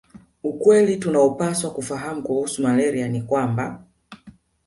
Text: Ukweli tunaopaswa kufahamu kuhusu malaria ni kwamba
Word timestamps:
Ukweli 0.43 0.97
tunaopaswa 0.97 1.73
kufahamu 1.73 2.23
kuhusu 2.23 2.61
malaria 2.61 3.07
ni 3.07 3.21
kwamba 3.21 3.83